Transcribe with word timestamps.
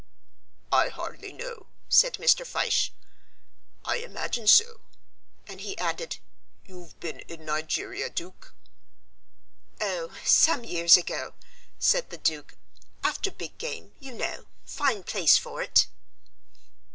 "I 0.71 0.89
hardly 0.89 1.31
know," 1.31 1.67
said 1.87 2.13
Mr. 2.15 2.43
Fyshe, 2.43 2.89
"I 3.85 3.97
imagine 3.97 4.47
so"; 4.47 4.81
and 5.45 5.61
he 5.61 5.77
added, 5.77 6.17
"You've 6.65 6.99
been 6.99 7.19
in 7.19 7.45
Nigeria, 7.45 8.09
Duke?" 8.09 8.55
"Oh, 9.79 10.15
some 10.25 10.63
years 10.63 10.97
ago," 10.97 11.35
said 11.77 12.09
the 12.09 12.17
Duke, 12.17 12.55
"after 13.03 13.29
big 13.29 13.59
game, 13.59 13.93
you 13.99 14.11
know 14.13 14.47
fine 14.65 15.03
place 15.03 15.37
for 15.37 15.61
it." 15.61 15.85